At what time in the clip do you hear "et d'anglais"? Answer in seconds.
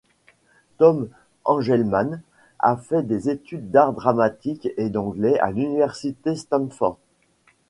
4.75-5.37